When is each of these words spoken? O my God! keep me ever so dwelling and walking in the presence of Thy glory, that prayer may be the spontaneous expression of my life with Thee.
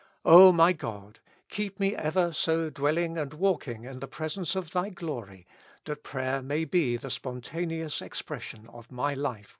O 0.25 0.51
my 0.51 0.73
God! 0.73 1.19
keep 1.47 1.79
me 1.79 1.95
ever 1.95 2.33
so 2.33 2.71
dwelling 2.71 3.19
and 3.19 3.35
walking 3.35 3.83
in 3.83 3.99
the 3.99 4.07
presence 4.07 4.55
of 4.55 4.71
Thy 4.71 4.89
glory, 4.89 5.45
that 5.85 6.01
prayer 6.01 6.41
may 6.41 6.65
be 6.65 6.97
the 6.97 7.11
spontaneous 7.11 8.01
expression 8.01 8.65
of 8.69 8.91
my 8.91 9.13
life 9.13 9.41
with 9.41 9.47
Thee. 9.49 9.49